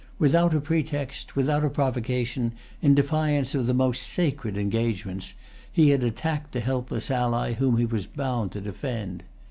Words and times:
Without 0.17 0.55
a 0.55 0.59
pretext, 0.59 1.35
without 1.35 1.63
a 1.63 1.69
provocation, 1.69 2.53
in 2.81 2.95
defiance 2.95 3.53
of 3.53 3.67
the 3.67 3.73
most 3.75 4.01
sacred 4.01 4.57
engagements, 4.57 5.35
he 5.71 5.91
had 5.91 6.03
attacked 6.03 6.53
the 6.53 6.59
helpless 6.59 7.11
ally 7.11 7.53
whom 7.53 7.77
he 7.77 7.85
was 7.85 8.07
bound 8.07 8.51
to 8.53 8.61
defend. 8.61 9.23